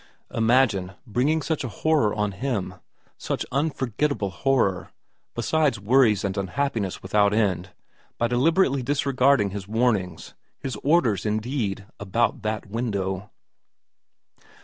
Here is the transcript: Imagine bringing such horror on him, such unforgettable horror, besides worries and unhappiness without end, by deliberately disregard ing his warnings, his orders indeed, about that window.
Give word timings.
Imagine 0.33 0.93
bringing 1.05 1.43
such 1.43 1.61
horror 1.61 2.11
on 2.15 2.31
him, 2.31 2.73
such 3.19 3.45
unforgettable 3.51 4.31
horror, 4.31 4.89
besides 5.35 5.79
worries 5.79 6.23
and 6.23 6.35
unhappiness 6.39 7.03
without 7.03 7.35
end, 7.35 7.69
by 8.17 8.25
deliberately 8.27 8.81
disregard 8.81 9.39
ing 9.41 9.51
his 9.51 9.67
warnings, 9.67 10.33
his 10.57 10.75
orders 10.77 11.23
indeed, 11.23 11.85
about 11.99 12.41
that 12.41 12.65
window. 12.65 13.29